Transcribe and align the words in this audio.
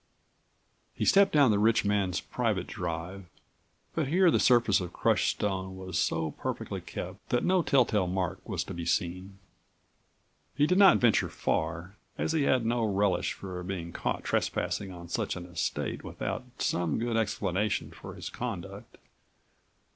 He 0.95 1.05
stepped 1.05 1.31
down 1.31 1.51
the 1.51 1.59
rich 1.59 1.85
man's 1.85 2.19
private 2.21 2.65
drive, 2.65 3.25
but 3.93 4.07
here 4.07 4.31
the 4.31 4.39
surface 4.39 4.81
of 4.81 4.91
crushed 4.93 5.29
stone 5.29 5.77
was 5.77 5.99
so 5.99 6.31
perfectly 6.31 6.81
kept 6.81 7.29
that 7.29 7.43
no 7.45 7.61
telltale 7.61 8.07
mark 8.07 8.39
was 8.49 8.63
to 8.63 8.73
be 8.73 8.83
seen. 8.83 9.37
He 10.55 10.65
did 10.65 10.79
not 10.79 10.97
venture 10.97 11.29
far, 11.29 11.97
as 12.17 12.31
he 12.31 12.41
had 12.45 12.65
no 12.65 12.83
relish 12.83 13.33
for 13.33 13.61
being 13.61 13.91
caught 13.91 14.23
trespassing 14.23 14.91
on 14.91 15.07
such 15.07 15.35
an 15.35 15.45
estate 15.45 16.03
without 16.03 16.45
some 16.57 16.97
good 16.97 17.15
explanation 17.15 17.91
for 17.91 18.15
his 18.15 18.27
conduct. 18.31 18.97